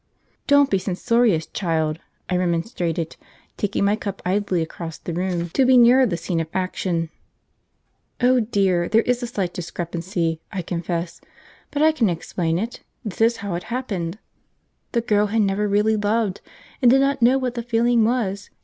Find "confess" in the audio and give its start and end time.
10.63-11.21